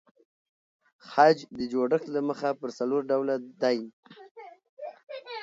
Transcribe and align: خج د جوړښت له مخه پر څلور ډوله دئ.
خج 1.09 1.37
د 1.57 1.59
جوړښت 1.71 2.07
له 2.15 2.21
مخه 2.29 2.49
پر 2.59 2.69
څلور 2.77 3.01
ډوله 3.11 3.35
دئ. 3.61 3.79